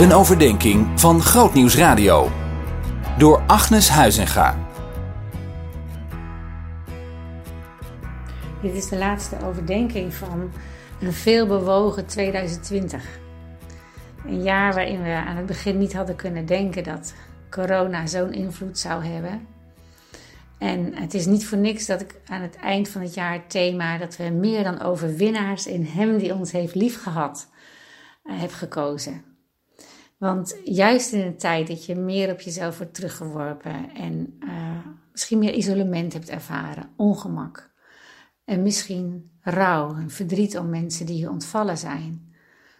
[0.00, 2.30] Een overdenking van Grootnieuws Radio.
[3.18, 4.58] Door Agnes Huizinga.
[8.62, 10.50] Dit is de laatste overdenking van
[11.00, 13.04] een veelbewogen 2020.
[14.26, 17.14] Een jaar waarin we aan het begin niet hadden kunnen denken dat
[17.50, 19.46] corona zo'n invloed zou hebben.
[20.58, 23.50] En het is niet voor niks dat ik aan het eind van het jaar het
[23.50, 27.48] thema dat we meer dan overwinnaars in Hem die ons heeft liefgehad
[28.24, 29.29] uh, heb gekozen.
[30.20, 35.38] Want juist in een tijd dat je meer op jezelf wordt teruggeworpen en uh, misschien
[35.38, 37.70] meer isolement hebt ervaren, ongemak
[38.44, 42.34] en misschien rouw en verdriet om mensen die je ontvallen zijn,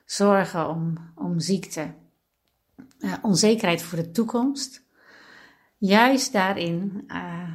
[0.05, 1.95] zorgen om, om ziekte,
[2.99, 4.83] uh, onzekerheid voor de toekomst.
[5.79, 7.49] Juist daarin uh,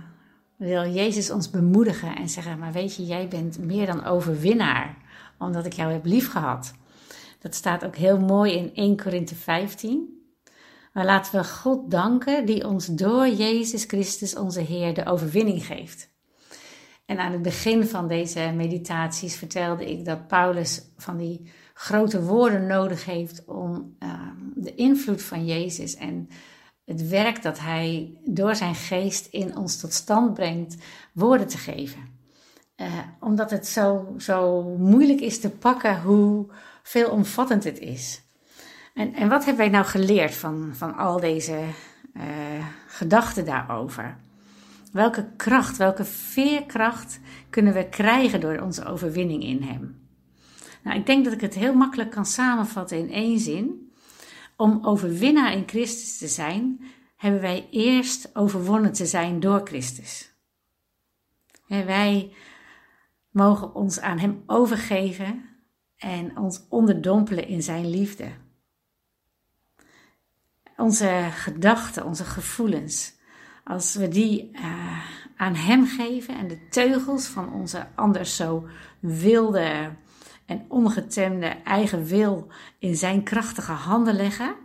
[0.57, 4.97] wil Jezus ons bemoedigen en zeggen: Maar weet je, jij bent meer dan overwinnaar,
[5.37, 6.73] omdat ik jou heb liefgehad.
[7.39, 10.23] Dat staat ook heel mooi in 1 Korinthe 15.
[10.93, 16.13] Maar laten we God danken die ons door Jezus Christus onze Heer de overwinning geeft.
[17.05, 22.67] En aan het begin van deze meditaties vertelde ik dat Paulus van die grote woorden
[22.67, 26.29] nodig heeft om uh, de invloed van Jezus en
[26.85, 30.75] het werk dat Hij door zijn geest in ons tot stand brengt,
[31.13, 32.14] woorden te geven.
[32.77, 36.47] Uh, omdat het zo, zo moeilijk is te pakken hoe
[36.83, 38.21] veelomvattend het is.
[38.93, 41.63] En, en wat hebben wij nou geleerd van, van al deze
[42.13, 42.23] uh,
[42.87, 44.17] gedachten daarover?
[44.91, 50.07] Welke kracht, welke veerkracht kunnen we krijgen door onze overwinning in Hem?
[50.83, 53.93] Nou, ik denk dat ik het heel makkelijk kan samenvatten in één zin.
[54.57, 60.33] Om overwinnaar in Christus te zijn, hebben wij eerst overwonnen te zijn door Christus.
[61.67, 62.33] En wij
[63.35, 65.43] mogen ons aan Hem overgeven
[65.97, 68.27] en ons onderdompelen in Zijn liefde.
[70.77, 73.13] Onze gedachten, onze gevoelens,
[73.63, 74.99] als we die uh,
[75.37, 78.67] aan Hem geven en de teugels van onze anders zo
[78.99, 79.89] wilde
[80.45, 82.47] en ongetemde eigen wil
[82.79, 84.55] in Zijn krachtige handen leggen,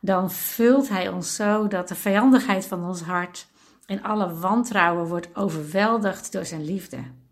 [0.00, 3.48] dan vult Hij ons zo dat de vijandigheid van ons hart
[3.86, 7.22] en alle wantrouwen wordt overweldigd door Zijn liefde.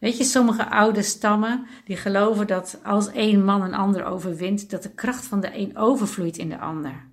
[0.00, 4.82] Weet je, sommige oude stammen die geloven dat als één man een ander overwint, dat
[4.82, 7.06] de kracht van de een overvloeit in de ander.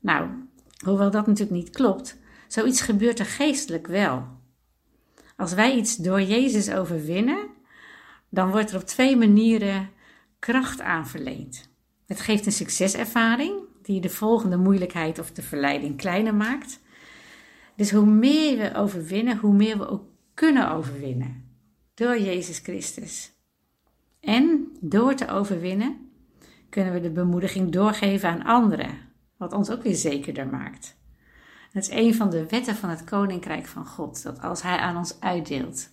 [0.00, 0.28] Nou,
[0.84, 4.26] hoewel dat natuurlijk niet klopt, zoiets gebeurt er geestelijk wel.
[5.36, 7.48] Als wij iets door Jezus overwinnen,
[8.28, 9.90] dan wordt er op twee manieren
[10.38, 11.68] kracht aan verleend.
[12.06, 16.80] Het geeft een succeservaring die de volgende moeilijkheid of de verleiding kleiner maakt.
[17.76, 20.04] Dus hoe meer we overwinnen, hoe meer we ook
[20.34, 21.45] kunnen overwinnen
[21.96, 23.32] door Jezus Christus.
[24.20, 26.10] En door te overwinnen
[26.68, 28.98] kunnen we de bemoediging doorgeven aan anderen,
[29.36, 30.96] wat ons ook weer zekerder maakt.
[31.72, 34.96] Dat is een van de wetten van het Koninkrijk van God, dat als Hij aan
[34.96, 35.90] ons uitdeelt,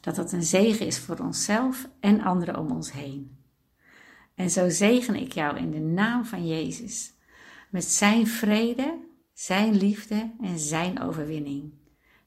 [0.00, 3.38] dat dat een zegen is voor onszelf en anderen om ons heen.
[4.34, 7.14] En zo zegen ik jou in de naam van Jezus,
[7.70, 8.98] met Zijn vrede,
[9.32, 11.81] Zijn liefde en Zijn overwinning.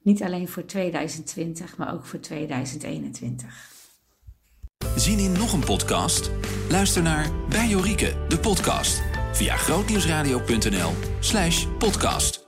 [0.05, 3.73] Niet alleen voor 2020, maar ook voor 2021.
[4.95, 6.31] Zien in nog een podcast?
[6.69, 12.44] Luister naar Bij Jorike, de podcast, via grootnieuwsradio.nl slash podcast.